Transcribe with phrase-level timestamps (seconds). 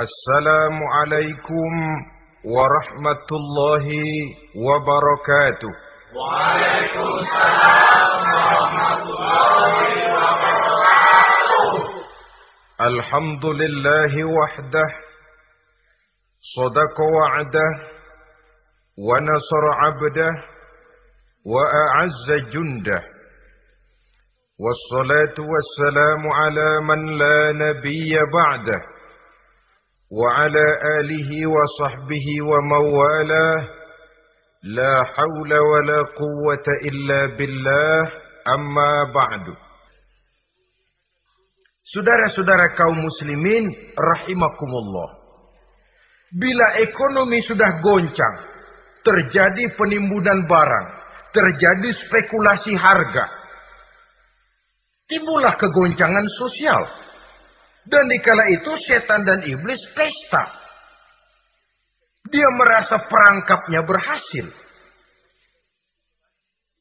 [0.00, 1.72] السلام عليكم
[2.44, 3.86] ورحمة الله
[4.66, 5.72] وبركاته.
[6.16, 9.72] وعليكم السلام ورحمة الله
[10.16, 11.72] وبركاته.
[12.80, 14.88] الحمد لله وحده
[16.56, 17.70] صدق وعده
[19.08, 20.30] ونصر عبده
[21.46, 23.00] وأعز جنده.
[24.64, 28.80] والصلاة والسلام على من لا نبي بعده.
[30.11, 30.65] وعلى
[30.99, 33.61] آله وصحبه ومن والاه
[34.63, 38.01] لا حول ولا قوة إلا بالله
[38.47, 39.45] أما بعد
[41.85, 45.21] Saudara-saudara kaum muslimin rahimakumullah.
[46.33, 48.35] Bila ekonomi sudah goncang,
[49.05, 50.87] terjadi penimbunan barang,
[51.29, 53.29] terjadi spekulasi harga,
[55.05, 56.89] timbullah kegoncangan sosial.
[57.88, 60.44] Dan dikala itu setan dan iblis pesta.
[62.28, 64.46] Dia merasa perangkapnya berhasil.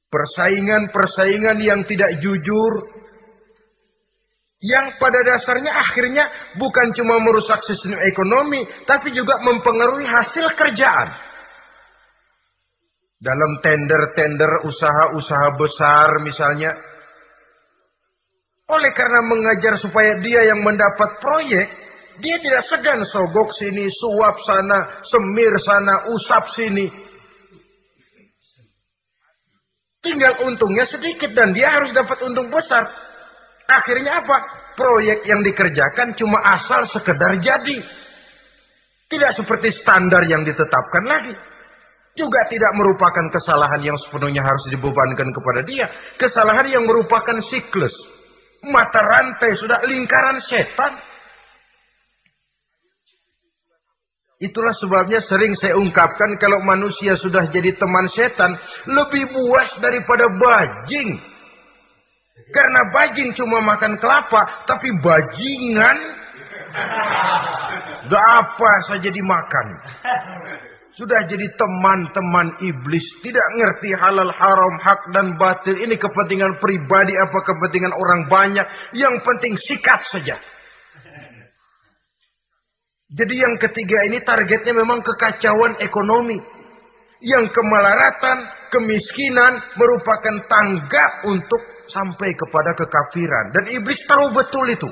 [0.09, 2.73] Persaingan-persaingan yang tidak jujur,
[4.59, 6.25] yang pada dasarnya akhirnya
[6.59, 11.16] bukan cuma merusak sistem ekonomi, tapi juga mempengaruhi hasil kerjaan.
[13.20, 16.75] Dalam tender-tender usaha-usaha besar misalnya,
[18.70, 21.67] oleh karena mengajar supaya dia yang mendapat proyek,
[22.22, 26.86] dia tidak segan sogok sini, suap sana, semir sana, usap sini.
[30.00, 32.88] Tinggal untungnya sedikit dan dia harus dapat untung besar.
[33.67, 34.38] Akhirnya apa?
[34.80, 37.83] Proyek yang dikerjakan cuma asal sekedar jadi.
[39.09, 41.33] Tidak seperti standar yang ditetapkan lagi.
[42.16, 45.88] Juga tidak merupakan kesalahan yang sepenuhnya harus dibebankan kepada dia.
[46.16, 48.19] Kesalahan yang merupakan siklus.
[48.67, 50.99] Mata rantai sudah lingkaran setan.
[54.39, 58.55] Itulah sebabnya sering saya ungkapkan kalau manusia sudah jadi teman setan,
[58.87, 61.19] lebih buas daripada bajing.
[62.55, 65.98] Karena bajing cuma makan kelapa, tapi bajingan
[68.08, 69.67] udah apa saja dimakan.
[70.99, 75.80] Sudah jadi teman-teman iblis, tidak ngerti halal haram, hak dan batil.
[75.80, 78.67] Ini kepentingan pribadi apa kepentingan orang banyak,
[78.99, 80.36] yang penting sikat saja.
[83.15, 86.36] Jadi yang ketiga ini targetnya memang kekacauan ekonomi.
[87.23, 88.37] Yang kemelaratan,
[88.67, 93.45] kemiskinan merupakan tangga untuk sampai kepada kekafiran.
[93.55, 94.92] Dan iblis tahu betul itu.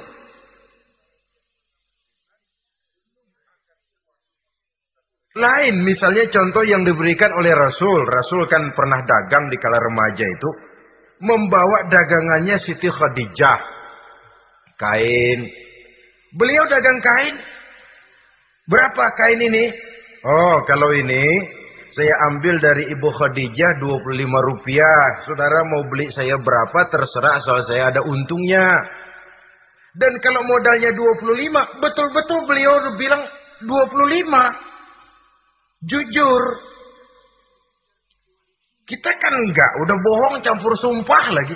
[5.38, 8.02] Lain misalnya contoh yang diberikan oleh Rasul.
[8.10, 10.50] Rasul kan pernah dagang di kala remaja itu.
[11.22, 13.60] Membawa dagangannya Siti Khadijah.
[14.78, 15.40] Kain.
[16.34, 17.38] Beliau dagang kain.
[18.66, 19.74] Berapa kain ini?
[20.26, 21.26] Oh kalau ini
[21.94, 25.26] saya ambil dari Ibu Khadijah 25 rupiah.
[25.26, 28.82] Saudara mau beli saya berapa terserah asal saya ada untungnya.
[29.98, 33.26] Dan kalau modalnya 25, betul-betul beliau bilang
[33.66, 34.67] 25.
[35.86, 36.44] Jujur.
[38.88, 41.56] Kita kan enggak, udah bohong campur sumpah lagi.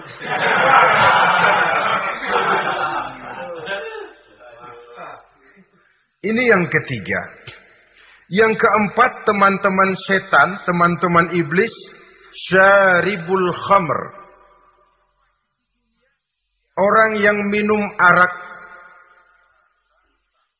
[6.21, 7.19] Ini yang ketiga.
[8.31, 11.71] Yang keempat, teman-teman setan, teman-teman iblis,
[12.47, 13.99] syaribul khamr.
[16.75, 18.33] Orang yang minum arak,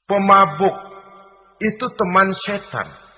[0.08, 0.76] pemabuk,
[1.60, 3.11] itu teman setan.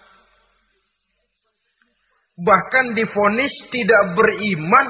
[2.33, 4.89] Bahkan difonis tidak beriman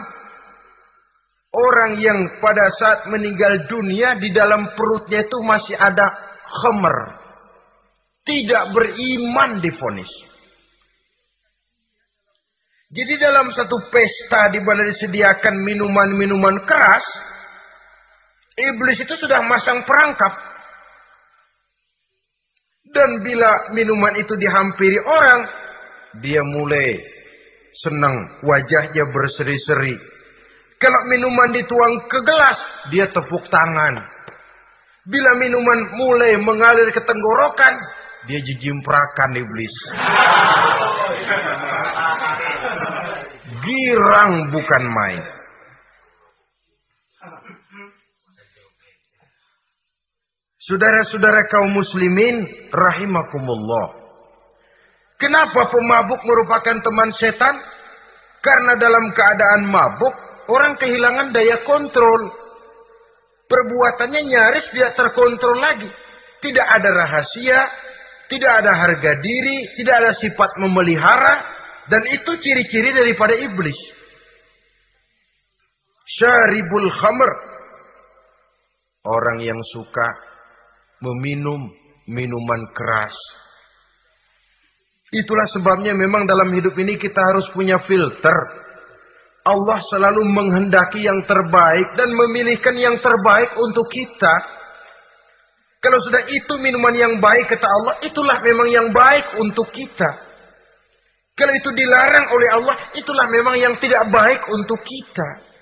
[1.52, 6.08] orang yang pada saat meninggal dunia di dalam perutnya itu masih ada
[6.48, 6.98] khamr,
[8.24, 10.10] tidak beriman difonis.
[12.94, 17.04] Jadi dalam satu pesta di mana disediakan minuman-minuman keras,
[18.56, 20.32] iblis itu sudah masang perangkap.
[22.94, 25.42] Dan bila minuman itu dihampiri orang,
[26.22, 27.13] dia mulai
[27.82, 29.98] senang, wajahnya berseri-seri.
[30.78, 32.60] Kalau minuman dituang ke gelas,
[32.92, 34.04] dia tepuk tangan.
[35.08, 37.74] Bila minuman mulai mengalir ke tenggorokan,
[38.28, 39.76] dia jijimprakan iblis.
[43.64, 45.24] Girang bukan main.
[50.64, 54.03] Saudara-saudara kaum muslimin rahimakumullah.
[55.24, 57.56] Kenapa pemabuk merupakan teman setan?
[58.44, 60.12] Karena dalam keadaan mabuk,
[60.52, 62.28] orang kehilangan daya kontrol.
[63.48, 65.88] Perbuatannya nyaris tidak terkontrol lagi.
[66.44, 67.60] tidak ada rahasia,
[68.28, 71.34] tidak ada harga diri, tidak ada sifat memelihara,
[71.88, 73.80] dan itu ciri-ciri daripada iblis.
[76.20, 77.32] Syaribul khamr.
[79.08, 80.08] Orang yang suka
[81.00, 81.72] meminum
[82.12, 83.16] minuman keras.
[85.14, 88.34] Itulah sebabnya memang dalam hidup ini kita harus punya filter.
[89.46, 94.34] Allah selalu menghendaki yang terbaik dan memilihkan yang terbaik untuk kita.
[95.84, 100.34] Kalau sudah itu minuman yang baik kata Allah, itulah memang yang baik untuk kita.
[101.36, 105.54] Kalau itu dilarang oleh Allah, itulah memang yang tidak baik untuk kita.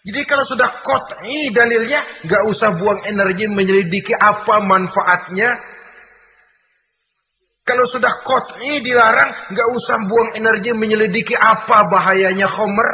[0.00, 5.79] Jadi kalau sudah kot'i dalilnya, nggak usah buang energi menyelidiki apa manfaatnya.
[7.64, 12.88] Kalau sudah kot'i dilarang, nggak usah buang energi menyelidiki apa bahayanya khomer.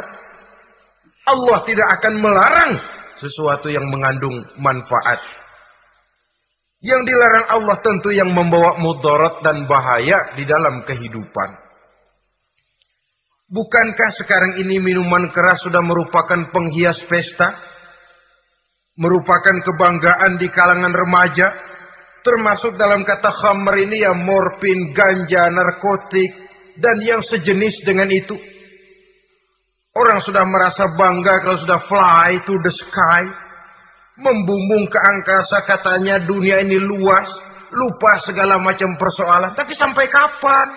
[1.27, 2.71] Allah tidak akan melarang
[3.19, 5.19] sesuatu yang mengandung manfaat.
[6.77, 11.49] Yang dilarang Allah tentu yang membawa mudarat dan bahaya di dalam kehidupan.
[13.47, 17.55] Bukankah sekarang ini minuman keras sudah merupakan penghias pesta?
[18.99, 21.47] Merupakan kebanggaan di kalangan remaja?
[22.27, 26.27] Termasuk dalam kata khamr ini ya morfin, ganja, narkotik,
[26.75, 28.35] dan yang sejenis dengan itu.
[29.95, 33.23] Orang sudah merasa bangga kalau sudah fly to the sky
[34.19, 37.31] membumbung ke angkasa katanya dunia ini luas,
[37.71, 39.55] lupa segala macam persoalan.
[39.55, 40.67] Tapi sampai kapan?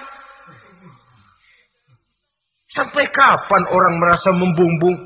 [2.70, 4.97] Sampai kapan orang merasa membumbung?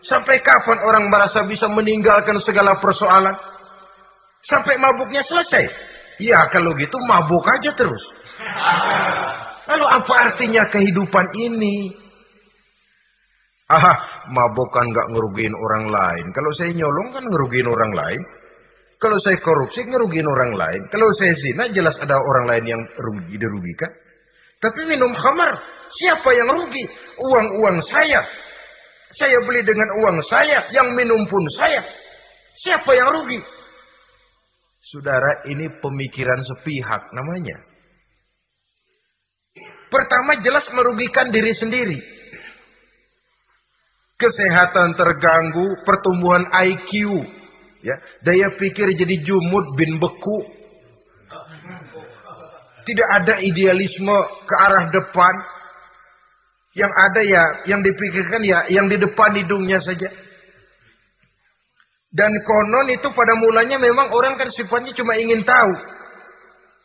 [0.00, 3.36] Sampai kapan orang merasa bisa meninggalkan segala persoalan?
[4.40, 5.89] Sampai mabuknya selesai.
[6.20, 8.02] Ya kalau gitu mabuk aja terus.
[9.70, 11.96] Lalu apa artinya kehidupan ini?
[13.70, 16.26] Ah, mabok kan nggak ngerugiin orang lain.
[16.34, 18.22] Kalau saya nyolong kan ngerugiin orang lain.
[19.00, 20.82] Kalau saya korupsi ngerugiin orang lain.
[20.92, 23.88] Kalau saya zina jelas ada orang lain yang rugi dirugikan.
[24.60, 25.56] Tapi minum khamar,
[25.88, 26.84] siapa yang rugi?
[27.16, 28.20] Uang-uang saya.
[29.16, 31.80] Saya beli dengan uang saya, yang minum pun saya.
[32.60, 33.40] Siapa yang rugi?
[34.80, 37.68] Saudara, ini pemikiran sepihak namanya.
[39.90, 42.20] Pertama jelas merugikan diri sendiri
[44.20, 47.24] kesehatan terganggu, pertumbuhan IQ,
[47.80, 50.60] ya, daya pikir jadi jumud bin beku.
[52.84, 55.34] Tidak ada idealisme ke arah depan.
[56.70, 60.06] Yang ada ya, yang dipikirkan ya, yang di depan hidungnya saja.
[62.10, 65.72] Dan konon itu pada mulanya memang orang kan sifatnya cuma ingin tahu.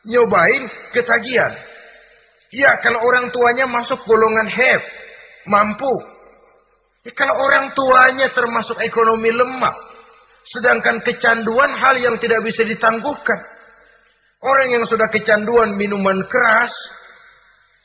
[0.05, 1.53] Nyobain ketagihan.
[2.53, 4.85] Ya kalau orang tuanya masuk golongan have,
[5.49, 5.89] mampu,
[7.05, 9.77] Ya, kalau orang tuanya termasuk ekonomi lemah,
[10.57, 13.39] sedangkan kecanduan hal yang tidak bisa ditangguhkan.
[14.41, 16.73] Orang yang sudah kecanduan minuman keras,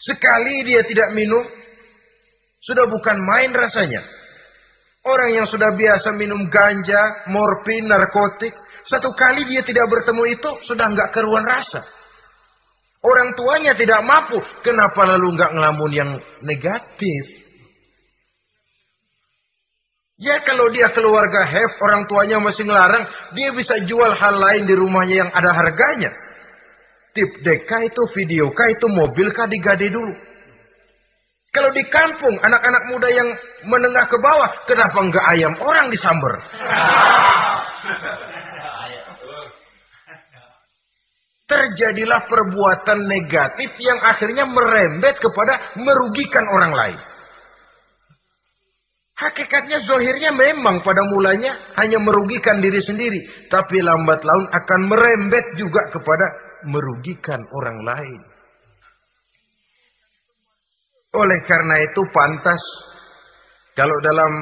[0.01, 1.45] sekali dia tidak minum,
[2.65, 4.01] sudah bukan main rasanya.
[5.01, 8.53] Orang yang sudah biasa minum ganja, morfin, narkotik,
[8.85, 11.81] satu kali dia tidak bertemu itu, sudah nggak keruan rasa.
[13.01, 16.11] Orang tuanya tidak mampu, kenapa lalu nggak ngelamun yang
[16.45, 17.25] negatif?
[20.21, 24.77] Ya kalau dia keluarga have, orang tuanya masih ngelarang, dia bisa jual hal lain di
[24.77, 26.13] rumahnya yang ada harganya.
[27.17, 30.13] Tip deka itu, video kah itu, mobil kah digade dulu.
[31.51, 33.29] Kalau di kampung, anak-anak muda yang
[33.67, 36.39] menengah ke bawah, kenapa enggak ayam orang disamber?
[41.51, 47.01] Terjadilah perbuatan negatif yang akhirnya merembet kepada merugikan orang lain.
[49.19, 53.51] Hakikatnya zohirnya memang pada mulanya hanya merugikan diri sendiri.
[53.51, 56.27] Tapi lambat laun akan merembet juga kepada
[56.71, 58.30] merugikan orang lain.
[61.11, 62.63] Oleh karena itu pantas
[63.75, 64.33] kalau dalam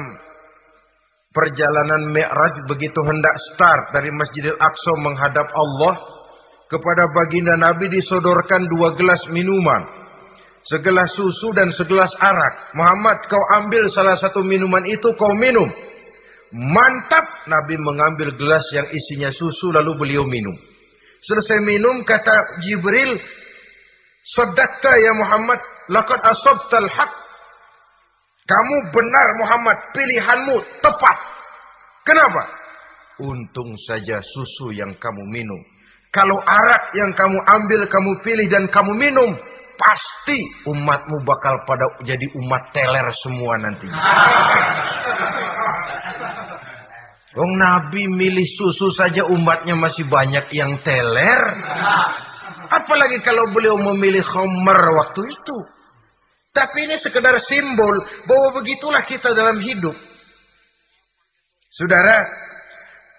[1.32, 5.94] perjalanan Mi'raj begitu hendak start dari Masjidil Aqsa menghadap Allah
[6.68, 9.98] kepada baginda Nabi disodorkan dua gelas minuman
[10.66, 12.75] segelas susu dan segelas arak.
[12.75, 15.68] Muhammad kau ambil salah satu minuman itu kau minum.
[16.48, 20.56] Mantap Nabi mengambil gelas yang isinya susu lalu beliau minum.
[21.18, 22.32] Selesai minum kata
[22.64, 23.20] Jibril,
[24.37, 27.12] "Sadaqta ya Muhammad, laqad asabtal haq."
[28.49, 31.18] Kamu benar Muhammad, pilihanmu tepat.
[32.08, 32.42] Kenapa?
[33.20, 35.61] Untung saja susu yang kamu minum.
[36.08, 39.37] Kalau arak yang kamu ambil, kamu pilih dan kamu minum,
[39.76, 43.87] pasti umatmu bakal pada jadi umat teler semua nanti.
[47.37, 51.42] Wong Nabi milih susu saja umatnya masih banyak yang teler.
[52.68, 55.56] Apalagi kalau beliau memilih khomer waktu itu.
[56.52, 57.96] Tapi ini sekedar simbol
[58.26, 59.94] bahwa begitulah kita dalam hidup.
[61.68, 62.25] Saudara,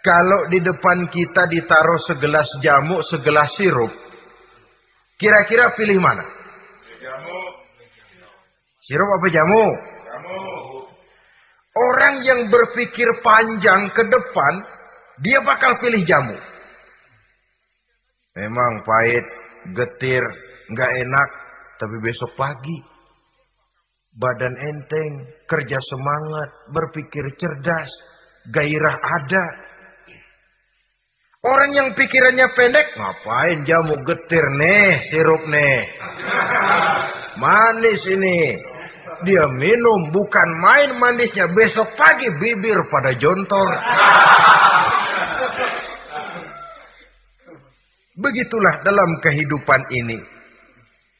[0.04, 3.94] kalau di depan kita ditaruh segelas jamu, segelas sirup,
[5.16, 6.26] kira-kira pilih mana?
[7.00, 7.40] Jamu.
[8.84, 9.66] Sirup apa jamu?
[10.04, 10.42] Jamu.
[11.70, 14.54] Orang yang berpikir panjang ke depan,
[15.24, 16.36] dia bakal pilih jamu.
[18.38, 19.26] Memang pahit,
[19.74, 20.24] getir,
[20.70, 21.30] nggak enak,
[21.82, 23.00] tapi besok pagi
[24.20, 25.12] badan enteng,
[25.48, 27.92] kerja semangat, berpikir cerdas,
[28.52, 29.46] gairah ada.
[31.40, 35.78] Orang yang pikirannya pendek, ngapain jamu getir nih, sirup nih.
[37.40, 38.60] Manis ini.
[39.20, 41.48] Dia minum, bukan main manisnya.
[41.52, 43.68] Besok pagi bibir pada jontor.
[48.20, 50.20] Begitulah dalam kehidupan ini.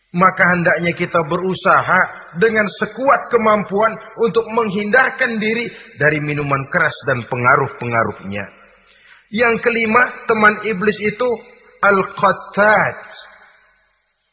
[0.10, 3.94] Maka hendaknya kita berusaha dengan sekuat kemampuan
[4.26, 5.70] untuk menghindarkan diri
[6.02, 8.42] dari minuman keras dan pengaruh-pengaruhnya.
[9.30, 11.30] Yang kelima, teman iblis itu
[11.86, 13.06] al-qattat.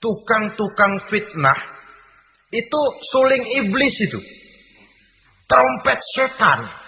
[0.00, 1.60] Tukang-tukang fitnah.
[2.48, 2.80] Itu
[3.12, 4.20] suling iblis itu.
[5.44, 6.85] Trompet setan.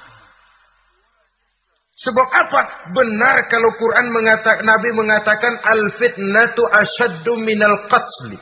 [1.99, 2.61] Sebab apa?
[2.95, 8.39] Benar kalau Quran mengatakan Nabi mengatakan al-fitnatu asyaddu minal qatli.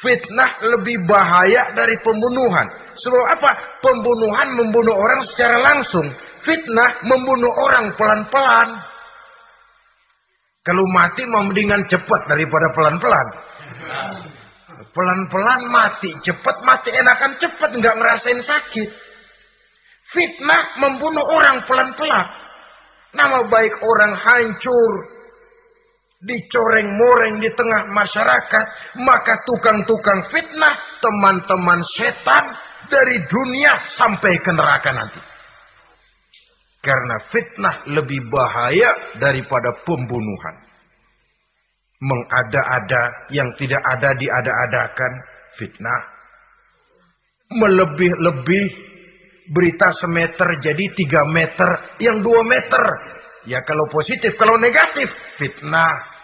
[0.00, 2.66] Fitnah lebih bahaya dari pembunuhan.
[2.96, 3.50] Sebab apa?
[3.84, 6.08] Pembunuhan membunuh orang secara langsung.
[6.40, 8.68] Fitnah membunuh orang pelan-pelan.
[10.64, 13.26] Kalau mati mendingan cepat daripada pelan-pelan.
[14.88, 18.88] Pelan-pelan mati, cepat mati enakan cepat nggak ngerasain sakit.
[20.16, 22.43] Fitnah membunuh orang pelan-pelan.
[23.14, 24.92] Nama baik orang hancur,
[26.24, 28.64] dicoreng-moreng di tengah masyarakat,
[29.06, 32.44] maka tukang-tukang fitnah, teman-teman setan
[32.88, 35.22] dari dunia sampai ke neraka nanti.
[36.84, 40.56] Karena fitnah lebih bahaya daripada pembunuhan.
[42.04, 45.12] Mengada-ada yang tidak ada diada-adakan
[45.56, 46.02] fitnah.
[47.56, 48.93] Melebih-lebih
[49.50, 52.84] berita semeter jadi tiga meter, yang dua meter.
[53.44, 56.14] Ya kalau positif, kalau negatif, fitnah.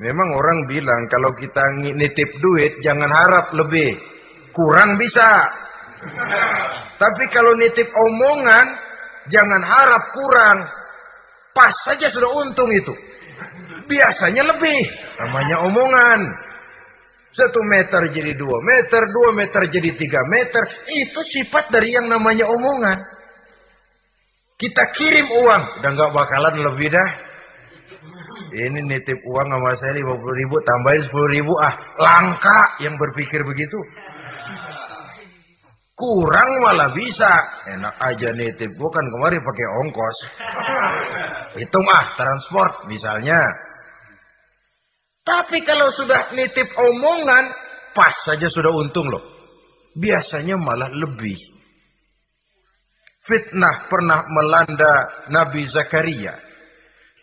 [0.00, 4.00] Memang orang bilang kalau kita nitip duit jangan harap lebih.
[4.50, 5.46] Kurang bisa.
[6.98, 8.66] Tapi kalau nitip omongan
[9.30, 10.58] jangan harap kurang.
[11.52, 12.94] Pas saja sudah untung itu.
[13.86, 14.80] Biasanya lebih.
[15.20, 16.20] Namanya omongan.
[17.32, 20.62] Satu meter jadi dua meter, dua meter jadi tiga meter.
[20.84, 22.98] Itu sifat dari yang namanya omongan.
[24.60, 25.62] Kita kirim uang.
[25.80, 27.08] Udah nggak bakalan lebih dah.
[28.52, 31.52] Ini nitip uang sama saya 50 ribu, tambahin 10 ribu.
[31.56, 33.80] Ah, langka yang berpikir begitu.
[35.96, 37.32] Kurang malah bisa.
[37.72, 38.76] Enak aja nitip.
[38.76, 40.18] Bukan kemarin pakai ongkos.
[41.56, 43.40] Hitung ah, transport misalnya.
[45.22, 47.44] Tapi kalau sudah nitip omongan,
[47.94, 49.22] pas saja sudah untung loh.
[49.94, 51.38] Biasanya malah lebih.
[53.22, 54.94] Fitnah pernah melanda
[55.30, 56.52] Nabi Zakaria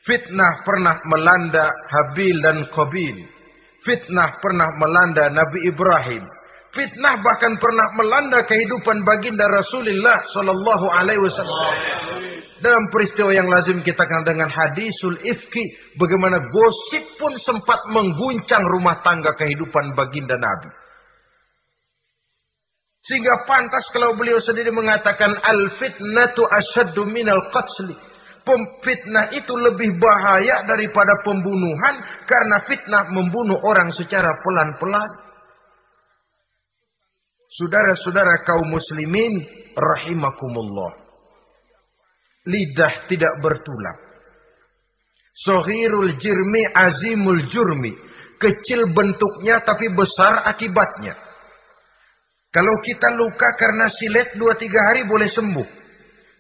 [0.08, 3.18] Fitnah pernah melanda Habil dan Qabil.
[3.84, 6.24] Fitnah pernah melanda Nabi Ibrahim.
[6.74, 11.62] Fitnah bahkan pernah melanda kehidupan baginda Rasulullah Sallallahu Alaihi Wasallam.
[12.60, 19.00] Dalam peristiwa yang lazim kita kenal dengan hadisul ifki, bagaimana gosip pun sempat mengguncang rumah
[19.00, 20.72] tangga kehidupan baginda Nabi.
[23.00, 27.96] Sehingga pantas kalau beliau sendiri mengatakan al fitnatu asyaddu minal qatli
[28.82, 35.12] Fitnah itu lebih bahaya daripada pembunuhan karena fitnah membunuh orang secara pelan-pelan.
[37.50, 39.46] Saudara-saudara kaum muslimin
[39.78, 41.09] rahimakumullah.
[42.50, 44.10] Lidah tidak bertulang.
[45.38, 47.94] Sohirul jirmi azimul jurmi.
[48.40, 51.14] Kecil bentuknya tapi besar akibatnya.
[52.50, 55.70] Kalau kita luka karena silet dua tiga hari boleh sembuh.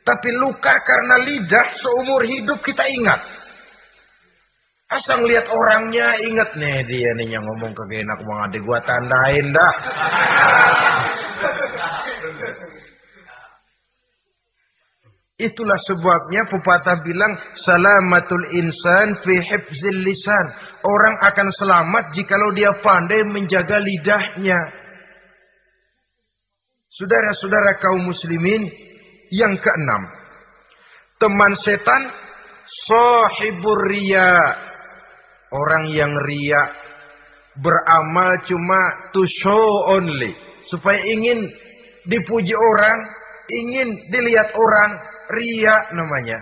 [0.01, 3.21] Tapi luka karena lidah seumur hidup kita ingat.
[4.89, 9.53] Asal lihat orangnya ingat nih dia nih yang ngomong ke enak banget di gua tandain
[9.53, 9.73] dah.
[15.39, 20.45] Itulah sebabnya pepatah bilang salamatul insan fi hifzil lisan.
[20.83, 24.59] Orang akan selamat jikalau dia pandai menjaga lidahnya.
[26.91, 28.67] Saudara-saudara kaum muslimin,
[29.31, 30.03] yang keenam,
[31.19, 32.03] Teman setan
[32.87, 34.31] sahibur riya.
[35.49, 36.61] Orang yang riya
[37.59, 38.81] beramal cuma
[39.11, 40.31] to show only,
[40.69, 41.43] supaya ingin
[42.07, 42.99] dipuji orang,
[43.49, 44.91] ingin dilihat orang,
[45.29, 46.41] riya namanya.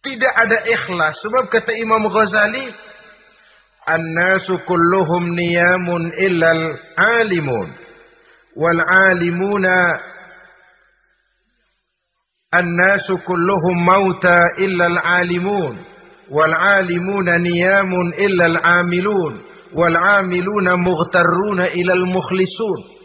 [0.00, 1.20] Tidak ada ikhlas.
[1.20, 2.72] Sebab kata Imam Ghazali
[3.84, 7.68] An-nasu kulluhum niyamun illal alimun.
[8.56, 9.76] Wal alimuna
[12.52, 15.84] An-nasu kulluhum mauta illal alimun.
[16.32, 19.44] Wal alimuna niyamun illal amilun.
[19.76, 22.99] Wal amiluna mughtarruna ilal mukhlisun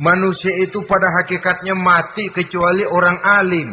[0.00, 3.68] Manusia itu pada hakikatnya mati kecuali orang alim.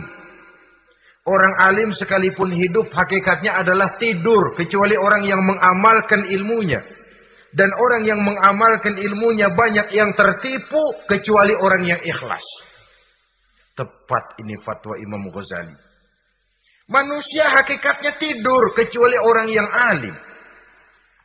[1.24, 6.84] Orang alim sekalipun hidup hakikatnya adalah tidur kecuali orang yang mengamalkan ilmunya.
[7.56, 12.44] Dan orang yang mengamalkan ilmunya banyak yang tertipu kecuali orang yang ikhlas.
[13.72, 15.76] Tepat ini fatwa Imam Ghazali.
[16.92, 20.16] Manusia hakikatnya tidur kecuali orang yang alim.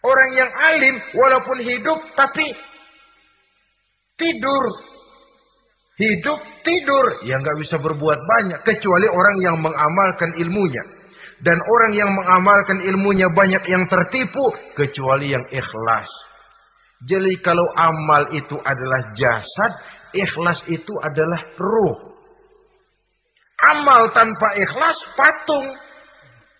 [0.02, 2.54] Orang yang alim walaupun hidup tapi
[4.18, 4.91] tidur
[5.92, 10.84] Hidup tidur yang nggak bisa berbuat banyak kecuali orang yang mengamalkan ilmunya.
[11.42, 16.08] Dan orang yang mengamalkan ilmunya banyak yang tertipu kecuali yang ikhlas.
[17.02, 19.72] Jadi kalau amal itu adalah jasad,
[20.14, 22.14] ikhlas itu adalah ruh.
[23.74, 25.66] Amal tanpa ikhlas patung.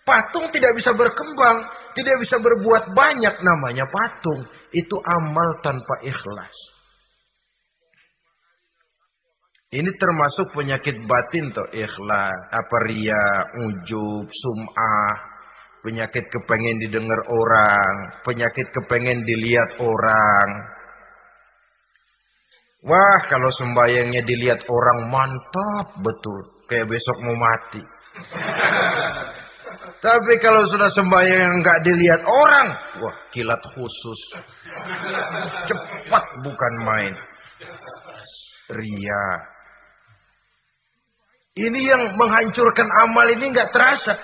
[0.03, 1.63] Patung tidak bisa berkembang,
[1.95, 4.43] tidak bisa berbuat banyak namanya patung.
[4.75, 6.55] Itu amal tanpa ikhlas.
[9.73, 13.25] Ini termasuk penyakit batin toh ikhlas, apa ria,
[13.65, 15.13] ujub, sum'ah,
[15.81, 20.49] penyakit kepengen didengar orang, penyakit kepengen dilihat orang.
[22.85, 27.81] Wah, kalau sembayangnya dilihat orang mantap betul, kayak besok mau mati.
[30.05, 32.67] Tapi kalau sudah sembahyang nggak dilihat orang,
[33.01, 34.21] wah kilat khusus.
[35.65, 37.13] Cepat bukan main.
[38.67, 39.52] Ria,
[41.53, 44.17] ini yang menghancurkan amal ini nggak terasa.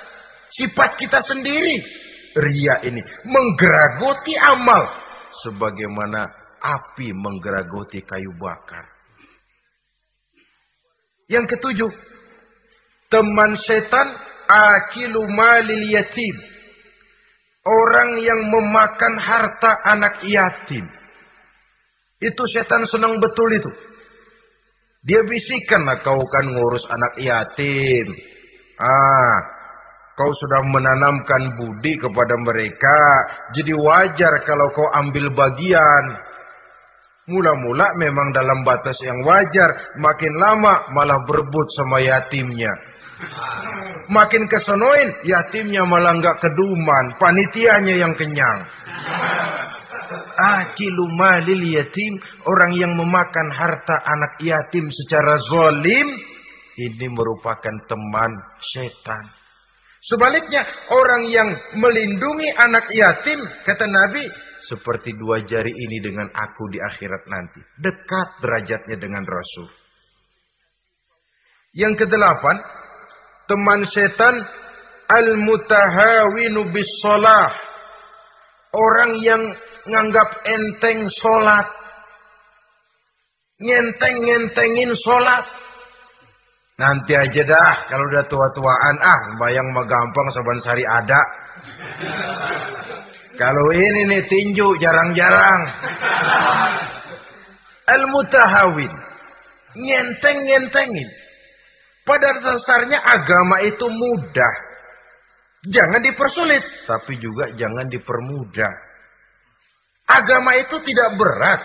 [0.49, 1.77] Sifat kita sendiri.
[2.33, 4.81] Ria ini menggeragoti amal.
[5.45, 6.25] Sebagaimana
[6.57, 8.81] api menggeragoti kayu bakar.
[11.29, 11.91] Yang ketujuh.
[13.13, 14.07] Teman setan
[14.49, 16.35] akilu malil yatim.
[17.61, 20.85] Orang yang memakan harta anak yatim.
[22.17, 23.69] Itu setan senang betul itu.
[24.99, 28.07] Dia bisikan lah kau kan ngurus anak yatim.
[28.75, 29.35] Ah,
[30.19, 32.99] kau sudah menanamkan budi kepada mereka.
[33.55, 36.05] Jadi wajar kalau kau ambil bagian.
[37.31, 39.95] Mula-mula memang dalam batas yang wajar.
[40.03, 42.73] Makin lama malah berebut sama yatimnya.
[44.09, 47.15] Makin kesonoin, yatimnya malah nggak keduman.
[47.15, 48.67] Panitianya yang kenyang
[50.39, 52.15] akilu malil yatim,
[52.47, 56.07] orang yang memakan harta anak yatim secara zolim,
[56.79, 58.31] ini merupakan teman
[58.63, 59.25] setan.
[59.99, 60.63] Sebaliknya,
[60.95, 64.23] orang yang melindungi anak yatim, kata Nabi,
[64.63, 67.59] seperti dua jari ini dengan aku di akhirat nanti.
[67.83, 69.67] Dekat derajatnya dengan Rasul.
[71.75, 72.57] Yang kedelapan,
[73.51, 74.35] teman setan
[75.09, 76.89] al-mutahawinu bis
[78.69, 79.41] Orang yang
[79.89, 81.67] nganggap enteng sholat.
[83.59, 85.45] Ngenteng-ngentengin sholat.
[86.79, 91.19] Nanti aja dah kalau udah tua-tuaan ah bayang mah gampang saban sari ada.
[93.35, 95.61] Kalau ini nih tinju jarang-jarang.
[97.89, 98.93] Al-mutahawin.
[99.75, 101.09] Ngenteng-ngentengin.
[102.07, 104.68] Pada dasarnya agama itu mudah.
[105.67, 108.73] Jangan dipersulit, tapi juga jangan dipermudah.
[110.07, 111.61] Agama itu tidak berat.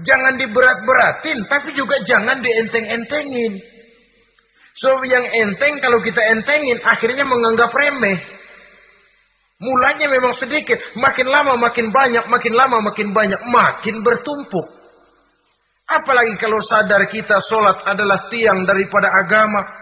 [0.00, 3.60] Jangan diberat-beratin, tapi juga jangan dienteng-entengin.
[4.76, 8.20] So yang enteng kalau kita entengin akhirnya menganggap remeh.
[9.60, 14.68] Mulanya memang sedikit, makin lama makin banyak, makin lama makin banyak, makin bertumpuk.
[15.84, 19.79] Apalagi kalau sadar kita sholat adalah tiang daripada agama.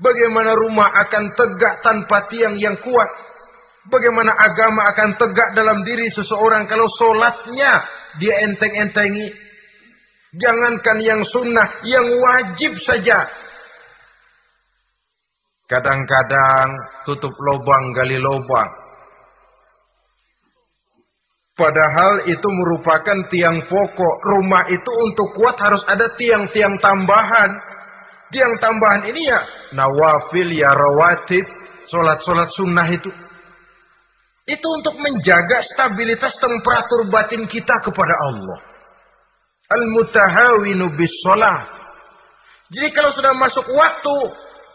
[0.00, 3.10] Bagaimana rumah akan tegak tanpa tiang yang kuat.
[3.90, 7.72] Bagaimana agama akan tegak dalam diri seseorang kalau sholatnya
[8.22, 9.34] dia enteng-entengi.
[10.32, 13.28] Jangankan yang sunnah, yang wajib saja.
[15.68, 16.68] Kadang-kadang
[17.04, 18.82] tutup lubang gali lubang.
[21.52, 24.16] Padahal itu merupakan tiang pokok.
[24.24, 27.50] Rumah itu untuk kuat harus ada tiang-tiang tambahan.
[28.32, 29.40] Yang tambahan ini ya
[29.76, 31.44] nawafil, ya rawatib,
[31.92, 33.12] sholat-sholat sunnah itu.
[34.48, 38.58] Itu untuk menjaga stabilitas temperatur batin kita kepada Allah.
[39.70, 41.14] Al-mutahawinu bis
[42.72, 44.16] Jadi kalau sudah masuk waktu,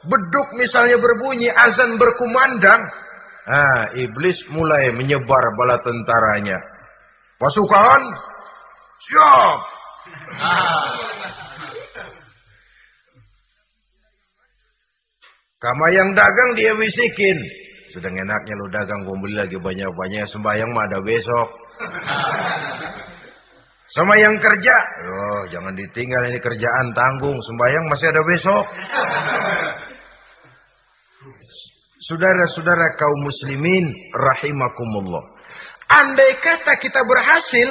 [0.05, 2.81] beduk misalnya berbunyi, azan berkumandang,
[3.49, 6.57] ah, iblis mulai menyebar bala tentaranya.
[7.37, 8.01] Pasukan,
[9.01, 9.59] siap.
[15.57, 17.37] Kama yang dagang dia bisikin.
[17.89, 20.29] Sudah enaknya lu dagang, gue beli lagi banyak-banyak.
[20.29, 21.47] Sembayang mah ada besok.
[23.87, 24.75] Sama yang kerja,
[25.07, 28.67] oh jangan ditinggal ini kerjaan tanggung, sembayang masih ada besok.
[32.03, 35.23] Saudara-saudara kaum muslimin rahimakumullah.
[35.87, 37.67] Andai kata kita berhasil,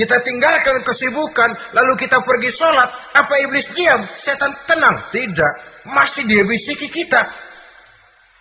[0.00, 4.00] kita tinggalkan kesibukan, lalu kita pergi sholat, apa iblis diam?
[4.16, 5.12] Setan tenang?
[5.12, 5.52] Tidak,
[5.92, 7.20] masih dia bisiki kita.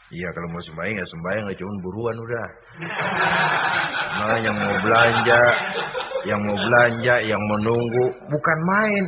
[0.10, 2.48] Iya kalau mau sembahyang ya sembahyang ya cuma buruan udah.
[4.24, 5.42] Nah yang mau belanja,
[6.26, 9.04] yang mau belanja, yang menunggu bukan main.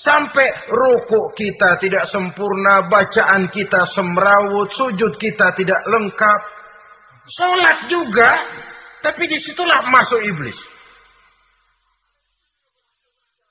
[0.00, 6.40] Sampai ruku kita tidak sempurna, bacaan kita semrawut, sujud kita tidak lengkap.
[7.28, 8.30] Sholat juga,
[9.04, 10.69] tapi di situlah masuk iblis.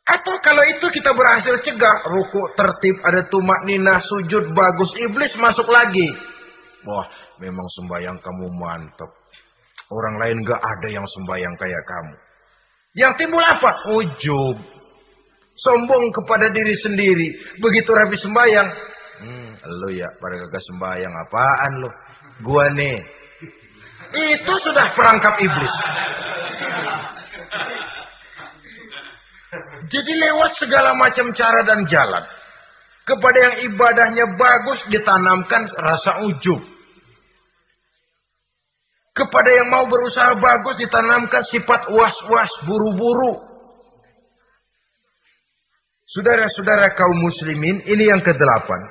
[0.10, 5.70] Atau kalau itu kita berhasil cegah, ruku tertib, ada tumak nina, sujud bagus, iblis masuk
[5.70, 6.10] lagi.
[6.82, 7.06] Wah,
[7.38, 9.12] memang sembahyang kamu mantap.
[9.94, 12.16] Orang lain gak ada yang sembahyang kayak kamu.
[12.98, 13.86] Yang timbul apa?
[13.94, 14.58] Ujub.
[15.54, 17.28] Sombong kepada diri sendiri.
[17.62, 18.70] Begitu rapi sembahyang.
[19.20, 21.14] Hmm, lu ya, pada kagak sembahyang.
[21.28, 21.90] Apaan lu?
[22.50, 22.98] Gua nih.
[24.10, 25.76] Itu sudah perangkap iblis.
[29.90, 32.22] Jadi lewat segala macam cara dan jalan.
[33.02, 36.62] Kepada yang ibadahnya bagus ditanamkan rasa ujub.
[39.18, 43.42] Kepada yang mau berusaha bagus ditanamkan sifat was-was, buru-buru.
[46.06, 48.82] Saudara-saudara kaum muslimin, ini yang kedelapan.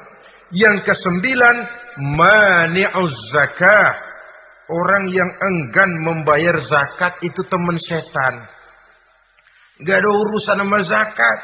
[0.50, 1.56] Yang kesembilan,
[2.18, 3.94] mani'uz zakah.
[4.68, 8.57] Orang yang enggan membayar zakat itu teman setan.
[9.78, 11.38] Gak ada urusan sama zakat.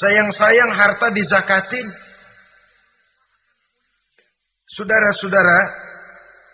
[0.00, 1.86] Sayang-sayang harta dizakatin.
[4.74, 5.58] Saudara-saudara,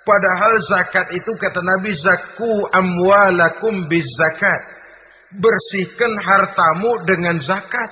[0.03, 4.61] padahal zakat itu kata Nabi zaku amwalakum biz zakat.
[5.31, 7.91] Bersihkan hartamu dengan zakat.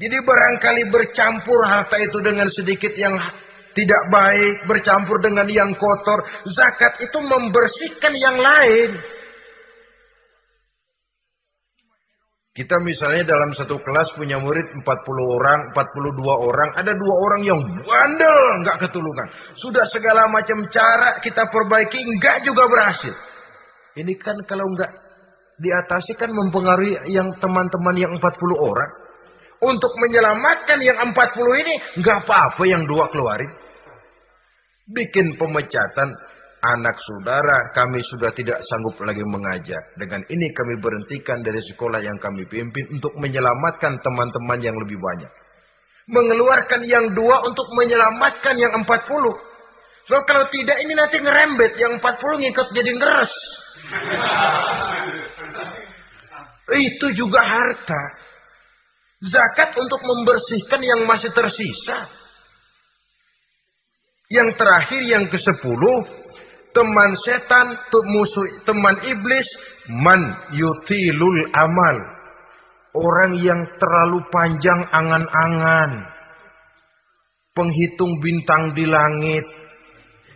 [0.00, 3.14] Jadi barangkali bercampur harta itu dengan sedikit yang
[3.76, 6.24] tidak baik, bercampur dengan yang kotor.
[6.48, 8.90] Zakat itu membersihkan yang lain.
[12.52, 14.84] Kita misalnya dalam satu kelas punya murid 40
[15.40, 19.24] orang, 42 orang, ada dua orang yang bandel, nggak ketulungan.
[19.56, 23.16] Sudah segala macam cara kita perbaiki, nggak juga berhasil.
[23.96, 24.92] Ini kan kalau nggak
[25.64, 28.20] diatasi kan mempengaruhi yang teman-teman yang 40
[28.60, 28.90] orang.
[29.62, 33.48] Untuk menyelamatkan yang 40 ini, nggak apa-apa yang dua keluarin.
[34.92, 36.12] Bikin pemecatan,
[36.62, 39.82] anak saudara kami sudah tidak sanggup lagi mengajar.
[39.98, 45.30] Dengan ini kami berhentikan dari sekolah yang kami pimpin untuk menyelamatkan teman-teman yang lebih banyak.
[46.06, 49.34] Mengeluarkan yang dua untuk menyelamatkan yang empat puluh.
[50.06, 53.34] So kalau tidak ini nanti ngerembet, yang empat puluh ngikut jadi ngeres.
[56.90, 58.02] Itu juga harta.
[59.22, 62.10] Zakat untuk membersihkan yang masih tersisa.
[64.26, 66.21] Yang terakhir yang ke sepuluh
[66.72, 69.48] teman setan, musuh teman iblis,
[69.88, 70.20] man
[70.52, 71.96] yutilul amal.
[72.92, 76.12] Orang yang terlalu panjang angan-angan.
[77.56, 79.44] Penghitung bintang di langit.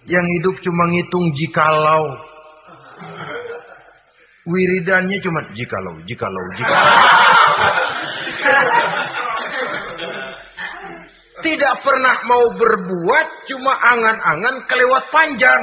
[0.09, 2.05] Yang hidup cuma ngitung jikalau.
[4.47, 6.97] Wiridannya cuma jikalau, jikalau, jikalau.
[11.37, 15.63] Tidak pernah mau berbuat, cuma angan-angan kelewat panjang.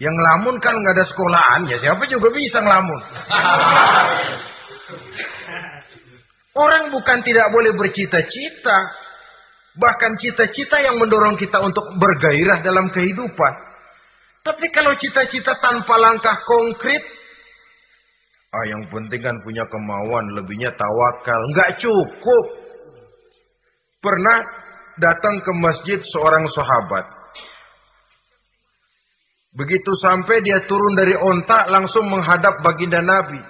[0.00, 3.00] Yang ngelamun kan nggak ada sekolahan ya siapa juga bisa ngelamun.
[6.56, 8.78] Orang bukan tidak boleh bercita-cita.
[9.76, 13.54] Bahkan cita-cita yang mendorong kita untuk bergairah dalam kehidupan.
[14.40, 17.04] Tapi kalau cita-cita tanpa langkah konkret.
[18.50, 20.32] Ah yang penting kan punya kemauan.
[20.32, 21.40] Lebihnya tawakal.
[21.54, 22.46] Nggak cukup.
[24.00, 24.36] Pernah
[24.96, 27.19] datang ke masjid seorang sahabat.
[29.50, 33.42] Begitu sampai dia turun dari onta langsung menghadap baginda Nabi.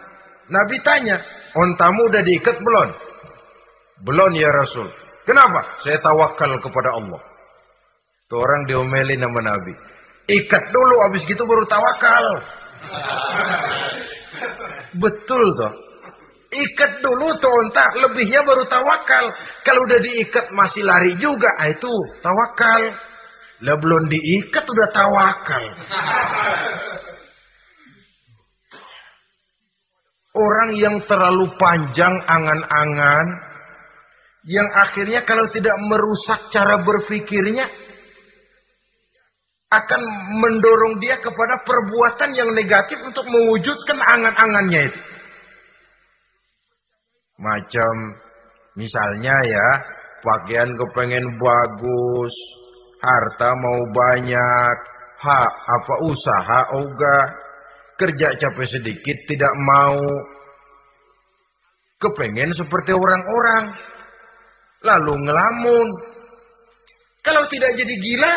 [0.48, 1.20] Nabi tanya,
[1.52, 2.88] ontamu udah diikat belum?
[4.08, 4.88] Belum ya Rasul.
[5.28, 5.78] Kenapa?
[5.84, 7.20] Saya tawakal kepada Allah.
[8.32, 9.74] Tuh orang diomelin nama Nabi.
[10.30, 12.26] Ikat dulu, habis gitu baru tawakal.
[15.02, 15.74] Betul toh.
[16.50, 19.30] Ikat dulu tuh ontak, lebihnya baru tawakal.
[19.62, 21.92] Kalau udah diikat masih lari juga, ah itu
[22.24, 23.09] tawakal.
[23.60, 25.64] Lah belum diikat udah tawakal.
[30.30, 33.26] Orang yang terlalu panjang angan-angan,
[34.48, 37.68] yang akhirnya kalau tidak merusak cara berpikirnya,
[39.70, 40.02] akan
[40.40, 45.00] mendorong dia kepada perbuatan yang negatif untuk mewujudkan angan-angannya itu.
[47.36, 47.94] Macam
[48.74, 49.68] misalnya ya,
[50.24, 52.34] pakaian kepengen bagus,
[53.00, 54.76] harta mau banyak,
[55.20, 57.18] hak apa usaha oga,
[57.96, 60.00] kerja capek sedikit tidak mau,
[62.00, 63.76] kepengen seperti orang-orang,
[64.84, 65.88] lalu ngelamun.
[67.20, 68.34] Kalau tidak jadi gila,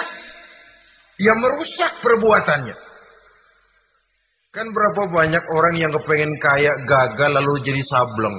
[1.23, 2.75] ya merusak perbuatannya.
[4.53, 8.37] Kan berapa banyak orang yang kepengen kaya gagal lalu jadi sableng.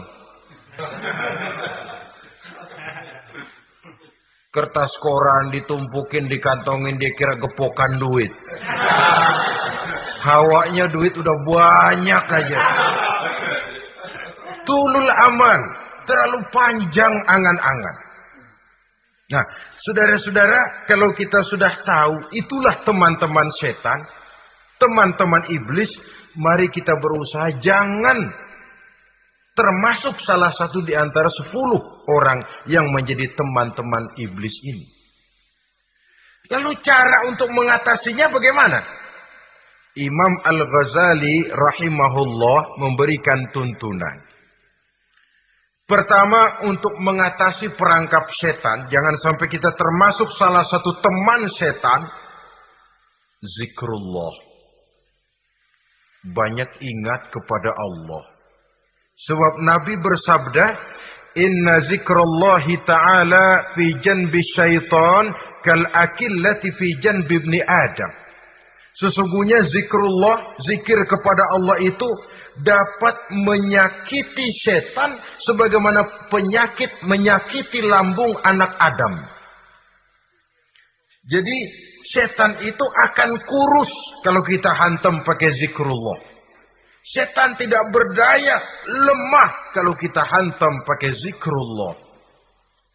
[4.54, 8.30] Kertas koran ditumpukin, dikantongin, dia kira gepokan duit.
[10.22, 12.60] Hawanya duit udah banyak aja.
[14.62, 15.60] Tulul aman,
[16.06, 17.96] terlalu panjang angan-angan.
[19.34, 19.44] Nah,
[19.90, 24.06] saudara-saudara, kalau kita sudah tahu itulah teman-teman setan,
[24.78, 25.90] teman-teman iblis,
[26.38, 28.18] mari kita berusaha jangan
[29.54, 31.78] termasuk salah satu di antara sepuluh
[32.10, 34.86] orang yang menjadi teman-teman iblis ini.
[36.50, 38.84] Lalu cara untuk mengatasinya bagaimana?
[39.94, 44.26] Imam Al-Ghazali rahimahullah memberikan tuntunan.
[45.86, 52.10] Pertama untuk mengatasi perangkap setan, jangan sampai kita termasuk salah satu teman setan,
[53.38, 54.34] zikrullah.
[56.24, 58.33] Banyak ingat kepada Allah.
[59.14, 60.66] Sebab Nabi bersabda,
[61.34, 65.34] Inna zikrallahi ta'ala fi janbi syaitan
[65.66, 68.12] kal akillati fi janbi ibni Adam.
[68.94, 72.06] Sesungguhnya zikrullah, zikir kepada Allah itu
[72.62, 79.26] dapat menyakiti setan sebagaimana penyakit menyakiti lambung anak Adam.
[81.26, 81.56] Jadi
[82.06, 83.90] setan itu akan kurus
[84.22, 86.33] kalau kita hantam pakai zikrullah.
[87.04, 92.00] Setan tidak berdaya, lemah kalau kita hantam pakai zikrullah.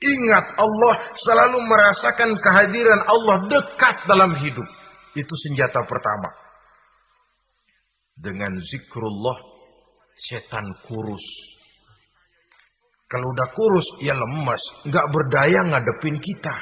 [0.02, 4.66] Ingat Allah selalu merasakan kehadiran Allah dekat dalam hidup.
[5.14, 6.30] Itu senjata pertama.
[8.18, 9.38] Dengan zikrullah,
[10.18, 11.26] setan kurus.
[13.06, 14.64] Kalau udah kurus, ya lemas.
[14.90, 16.56] Nggak berdaya ngadepin kita.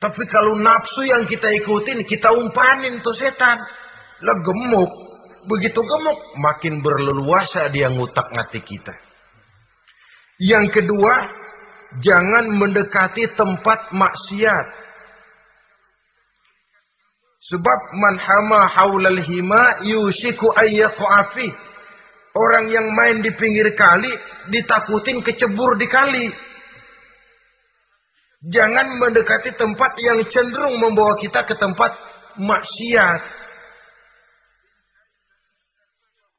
[0.00, 3.56] Tapi kalau nafsu yang kita ikutin, kita umpanin tuh setan.
[4.24, 4.92] Lah gemuk,
[5.46, 8.94] begitu gemuk, makin berleluasa dia ngutak ngati kita.
[10.42, 11.14] Yang kedua,
[12.02, 14.66] jangan mendekati tempat maksiat.
[17.44, 21.52] Sebab man hama haulal hima yusiku ayyaqafi.
[22.34, 24.10] Orang yang main di pinggir kali
[24.50, 26.26] ditakutin kecebur di kali.
[28.44, 31.94] Jangan mendekati tempat yang cenderung membawa kita ke tempat
[32.36, 33.22] maksiat.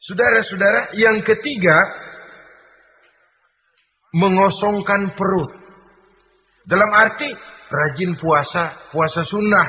[0.06, 1.74] Saudara-saudara, yang ketiga
[4.14, 5.52] mengosongkan perut.
[6.66, 7.30] Dalam arti
[7.70, 9.66] rajin puasa, puasa sunnah.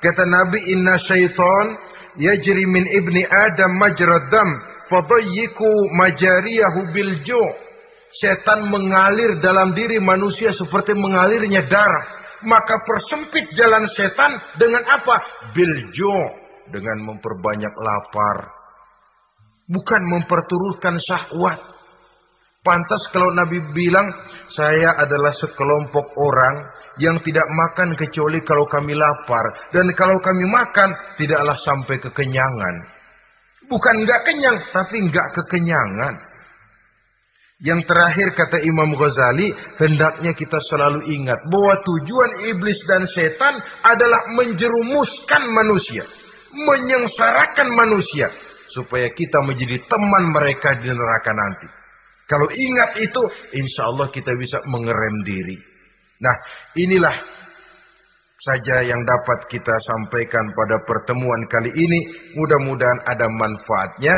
[0.00, 1.76] Kata Nabi inna syaitan
[2.16, 4.48] yajri min ibni Adam majrad dam
[4.88, 7.66] fadayyiku majariyahu bil ju'
[8.16, 12.24] Setan mengalir dalam diri manusia seperti mengalirnya darah.
[12.48, 15.16] Maka persempit jalan setan dengan apa?
[15.52, 16.46] Biljo.
[16.66, 18.55] Dengan memperbanyak lapar,
[19.66, 21.74] Bukan memperturutkan syahwat.
[22.62, 24.10] Pantas kalau Nabi bilang,
[24.50, 26.54] saya adalah sekelompok orang
[26.98, 29.70] yang tidak makan kecuali kalau kami lapar.
[29.70, 32.74] Dan kalau kami makan, tidaklah sampai kekenyangan.
[33.70, 36.14] Bukan nggak kenyang, tapi nggak kekenyangan.
[37.56, 39.48] Yang terakhir kata Imam Ghazali,
[39.80, 46.04] hendaknya kita selalu ingat bahwa tujuan iblis dan setan adalah menjerumuskan manusia,
[46.52, 48.28] menyengsarakan manusia,
[48.74, 51.68] supaya kita menjadi teman mereka di neraka nanti.
[52.26, 53.22] Kalau ingat itu,
[53.54, 55.54] insya Allah kita bisa mengerem diri.
[56.18, 56.34] Nah,
[56.74, 57.14] inilah
[58.36, 62.00] saja yang dapat kita sampaikan pada pertemuan kali ini.
[62.34, 64.14] Mudah-mudahan ada manfaatnya.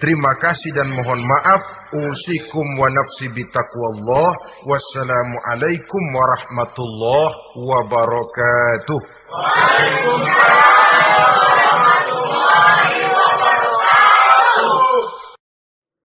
[0.00, 1.60] Terima kasih dan mohon maaf.
[1.92, 4.32] Usikum wa nafsi bitaqwallah.
[4.64, 9.00] Wassalamualaikum warahmatullahi wabarakatuh.
[9.28, 11.69] Waalaikumsalam